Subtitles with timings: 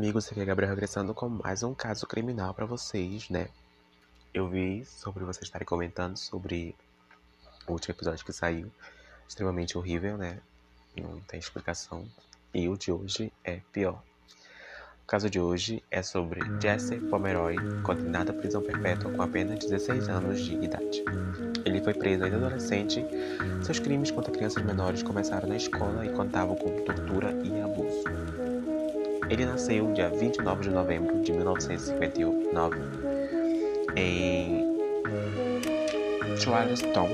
[0.00, 3.48] amigos, aqui é Gabriel regressando com mais um caso criminal para vocês, né?
[4.32, 6.74] Eu vi sobre vocês estarem comentando sobre
[7.66, 8.72] o último episódio que saiu,
[9.28, 10.38] extremamente horrível, né?
[10.96, 12.06] Não tem explicação.
[12.54, 14.02] E o de hoje é pior.
[15.02, 20.08] O caso de hoje é sobre Jesse Pomeroy, condenado à prisão perpétua com apenas 16
[20.08, 21.04] anos de idade.
[21.62, 23.04] Ele foi preso ainda adolescente.
[23.62, 28.19] Seus crimes contra crianças menores começaram na escola e contavam com tortura e abuso.
[29.30, 32.76] Ele nasceu dia 29 de novembro de 1959
[33.94, 34.66] em
[36.36, 37.08] Charleston.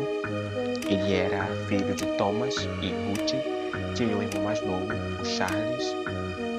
[0.89, 3.35] Ele era filho de Thomas e Ruth,
[3.95, 4.87] tinha um irmão mais novo,
[5.21, 5.95] o Charles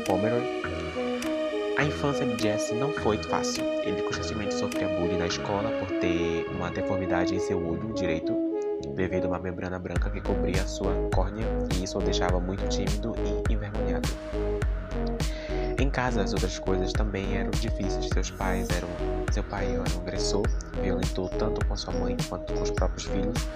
[0.06, 0.44] Pomeroy.
[1.80, 3.64] A infância de Jesse não foi fácil.
[3.84, 8.36] Ele constantemente sofria bullying na escola por ter uma deformidade em seu olho direito,
[8.96, 13.16] devido a uma membrana branca que cobria sua córnea, e isso o deixava muito tímido
[13.18, 14.08] e envergonhado.
[15.80, 18.09] Em casa, as outras coisas também eram difíceis.
[18.11, 18.88] Seus pais eram.
[19.31, 20.44] Seu pai era um agressor,
[20.81, 23.47] violentou tanto com sua mãe quanto com os próprios filhos.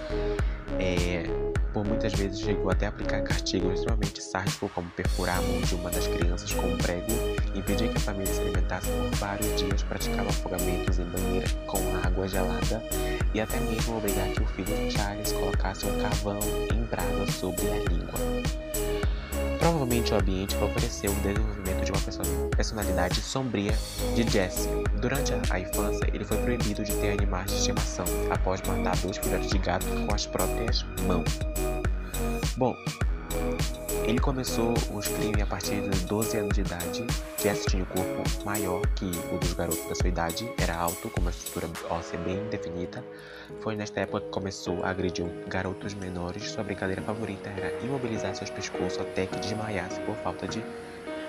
[0.78, 1.24] É,
[1.72, 5.74] por muitas vezes chegou até a aplicar castigos extremamente sádicos, como perfurar a mão de
[5.74, 7.12] uma das crianças com um prego,
[7.54, 12.28] impedir que a família se alimentasse por vários dias, praticava afogamentos em banheira com água
[12.28, 12.82] gelada
[13.34, 16.38] e até mesmo obrigar que o filho Charles colocasse um carvão
[16.72, 19.01] em brasa sobre a língua.
[19.72, 23.72] Provavelmente o ambiente favoreceu o desenvolvimento de uma personalidade sombria
[24.14, 24.68] de Jesse.
[25.00, 29.48] Durante a infância, ele foi proibido de ter animais de estimação após matar dois filhotes
[29.48, 31.38] de gato com as próprias mãos.
[32.58, 32.76] Bom,
[34.04, 37.06] ele começou os crimes a partir de 12 anos de idade.
[37.40, 41.20] Jesse tinha um corpo maior que o dos garotos da sua idade, era alto, com
[41.20, 43.02] uma estrutura óssea bem definida.
[43.60, 46.50] Foi nesta época que começou a agredir garotos menores.
[46.50, 50.62] Sua brincadeira favorita era imobilizar seus pescoços até que desmaiasse por falta de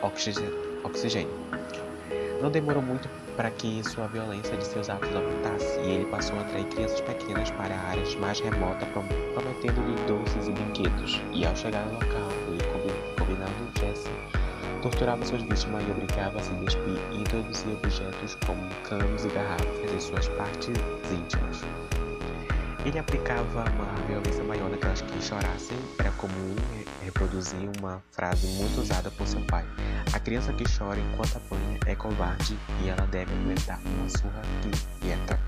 [0.01, 1.31] oxigênio.
[2.41, 6.41] Não demorou muito para que sua violência de seus atos aumentasse e ele passou a
[6.41, 11.21] atrair crianças pequenas para áreas mais remotas, prometendo-lhe doces e brinquedos.
[11.31, 12.29] E ao chegar no local,
[13.17, 14.09] combinando Jesse,
[14.81, 19.93] torturava suas vítimas e obrigava a se despir e introduzia objetos como canos e garrafas
[19.93, 20.75] em suas partes
[21.11, 21.61] íntimas.
[22.85, 25.77] Ele aplicava uma violência maior naquelas que chorassem.
[25.99, 26.55] Era comum
[27.01, 29.65] reproduzir uma frase muito usada por seu pai:
[30.11, 34.41] A criança que chora enquanto apanha é covarde e ela deve aguentar uma surra
[34.99, 35.39] quieta.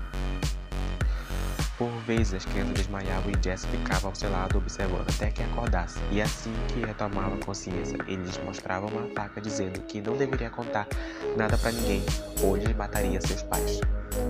[1.76, 5.98] Por vezes as crianças desmaiavam e Jess ficava ao seu lado observando até que acordasse.
[6.10, 10.88] E assim que retomava consciência, ele lhes mostrava uma faca dizendo que não deveria contar
[11.36, 12.02] nada para ninguém
[12.42, 13.78] ou lhes mataria seus pais.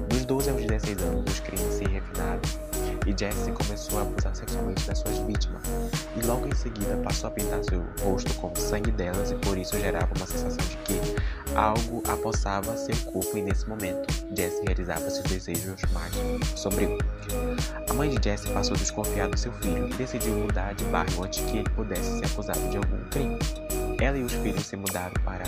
[0.08, 2.40] Dos 12 aos 16 anos, os crimes se refinaram
[3.06, 5.62] e Jesse começou a abusar sexualmente das suas vítimas,
[6.16, 9.56] e logo em seguida passou a pintar seu rosto com o sangue delas e por
[9.56, 11.00] isso gerava uma sensação de que
[11.54, 16.12] algo apossava seu corpo e nesse momento Jesse realizava seus desejos mais
[16.56, 16.98] sombrios.
[17.88, 21.24] A mãe de Jesse passou a desconfiar do seu filho e decidiu mudar de bairro
[21.24, 23.38] antes que ele pudesse ser acusado de algum crime.
[24.00, 25.44] Ela e os filhos se mudaram para,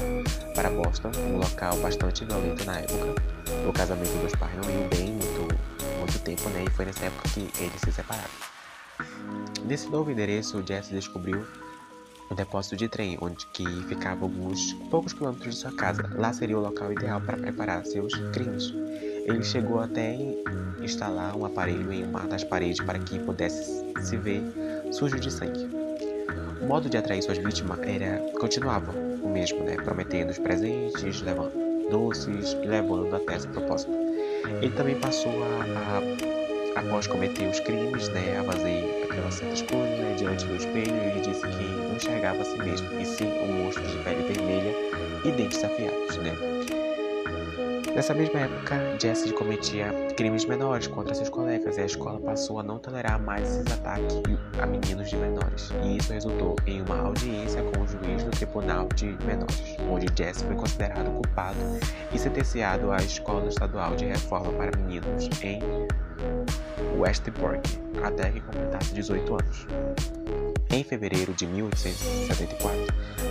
[0.54, 3.22] para Boston, um local bastante violento na época.
[3.68, 5.48] O casamento dos pais não ia bem, muito
[6.08, 6.64] muito tempo, né?
[6.66, 8.30] E foi nessa época que eles se separaram.
[9.64, 11.46] Nesse novo endereço, Jesse descobriu
[12.30, 16.10] um depósito de trem, onde que ficava alguns poucos quilômetros de sua casa.
[16.16, 18.72] Lá seria o local ideal para preparar seus crimes.
[19.26, 20.16] Ele chegou até
[20.82, 24.42] instalar um aparelho em uma das paredes para que pudesse se ver
[24.92, 25.68] sujo de sangue.
[26.60, 29.76] O modo de atrair suas vítimas era continuava o mesmo, né?
[29.76, 31.52] Prometendo os presentes, levando
[31.90, 34.07] doces e levando até esse propósito.
[34.60, 36.28] Ele também passou a, a
[36.78, 41.20] após cometer os crimes, né, a fazer aquelas certas coisas né, diante do espelho, ele
[41.20, 44.74] disse que não enxergava a si mesmo, e sim um monstro de pele vermelha
[45.24, 46.32] e dentes afiados, né.
[47.94, 52.62] Nessa mesma época, Jesse cometia crimes menores contra seus colegas e a escola passou a
[52.62, 54.22] não tolerar mais esses ataques
[54.60, 55.70] a meninos de menores.
[55.82, 60.44] E isso resultou em uma audiência com o juiz do Tribunal de Menores, onde Jesse
[60.44, 61.58] foi considerado culpado
[62.12, 65.60] e sentenciado à Escola Estadual de Reforma para Meninos em
[66.98, 67.66] Westport
[68.02, 69.66] até que completasse 18 anos.
[70.70, 72.86] Em fevereiro de 1874,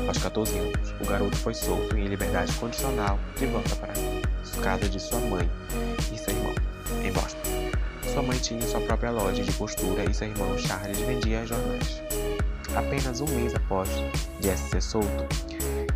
[0.07, 3.93] aos 14 anos, o garoto foi solto em liberdade condicional de volta para
[4.61, 5.49] casa de sua mãe
[6.13, 6.55] e seu irmão,
[7.03, 7.39] em Boston.
[8.13, 12.01] Sua mãe tinha sua própria loja de costura e seu irmão Charles vendia jornais.
[12.75, 13.89] Apenas um mês após
[14.41, 15.25] Jesse ser solto,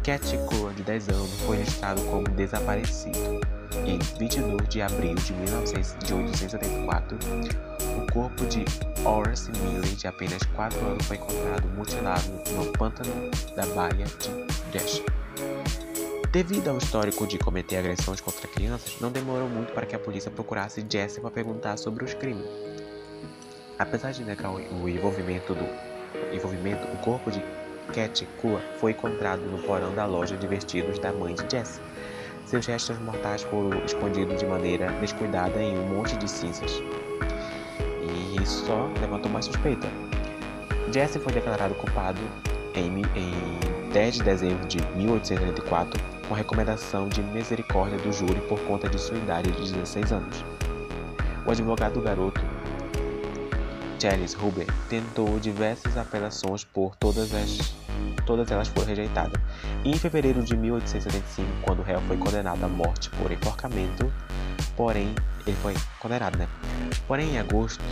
[0.04, 3.40] Cat Cole, de 10 anos, foi registrado como desaparecido.
[3.86, 7.18] Em 22 de abril de 1874,
[7.98, 8.66] o corpo de
[9.06, 13.14] Horace Milley, de apenas 4 anos, foi encontrado mutilado no pântano
[13.56, 14.30] da Baía de
[14.72, 15.02] Dash.
[16.32, 20.32] Devido ao histórico de cometer agressões contra crianças, não demorou muito para que a polícia
[20.32, 22.46] procurasse Jesse para perguntar sobre os crimes.
[23.78, 25.66] Apesar de negar o envolvimento do
[26.34, 27.44] envolvimento, o corpo de
[27.94, 31.82] Cat Kua foi encontrado no porão da loja de vestidos da mãe de Jesse.
[32.46, 36.82] Seus restos mortais foram escondidos de maneira descuidada em um monte de cinzas.
[38.08, 39.90] E isso só levantou mais suspeita.
[40.94, 42.22] Jesse foi declarado culpado
[42.74, 48.88] em, em 10 de dezembro de 1884 com recomendação de misericórdia do júri por conta
[48.88, 50.46] de sua idade de 16 anos.
[51.46, 52.40] O advogado do garoto,
[54.02, 57.76] Charles Huber, tentou diversas apelações por todas as
[58.26, 59.42] todas elas foram rejeitadas.
[59.84, 64.10] E em fevereiro de 1875, quando o réu foi condenado à morte por enforcamento,
[64.78, 65.14] porém
[65.46, 66.48] ele foi condenado, né?
[67.08, 67.84] Porém, em agosto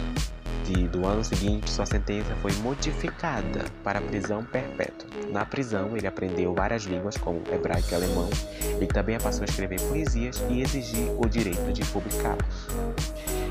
[0.66, 5.10] de, do ano seguinte, sua sentença foi modificada para prisão perpétua.
[5.32, 8.30] Na prisão, ele aprendeu várias línguas, como hebraico e alemão.
[8.62, 12.68] Ele também passou a escrever poesias e exigir o direito de publicá-los.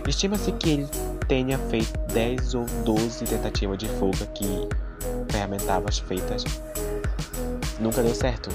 [0.06, 0.88] Estima-se que ele
[1.26, 4.68] tenha feito 10 ou 12 tentativas de fuga que
[5.30, 6.44] ferramentavam feitas
[7.78, 8.50] nunca deu certo.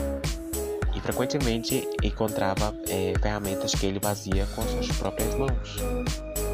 [0.95, 5.78] E frequentemente encontrava é, ferramentas que ele fazia com suas próprias mãos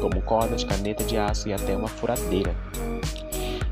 [0.00, 2.54] como cordas, caneta de aço e até uma furadeira.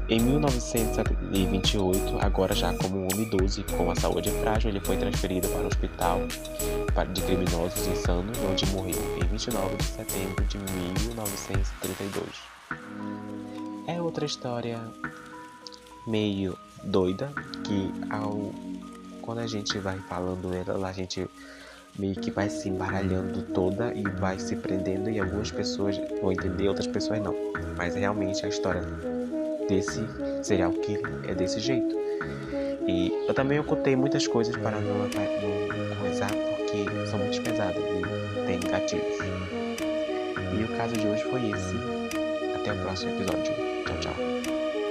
[0.09, 5.49] Em 1928, agora já como um homem idoso com a saúde frágil, ele foi transferido
[5.49, 6.21] para o hospital
[7.13, 12.27] de criminosos insanos, onde morreu em 29 de setembro de 1932.
[13.87, 14.81] É outra história
[16.07, 17.31] meio doida
[17.65, 18.53] que ao
[19.29, 21.29] quando a gente vai falando ela, a gente
[21.99, 26.67] meio que vai se embaralhando toda e vai se prendendo e algumas pessoas vão entender,
[26.67, 27.35] outras pessoas não.
[27.77, 28.81] Mas realmente a história
[29.69, 30.01] desse
[30.43, 31.95] serial killer é desse jeito.
[32.87, 38.47] E eu também ocultei muitas coisas para não, não coisar porque são muito pesadas e
[38.47, 39.19] tem gatilhos.
[40.59, 41.77] E o caso de hoje foi esse.
[42.59, 43.53] Até o próximo episódio.
[43.85, 44.58] Tchau, tchau.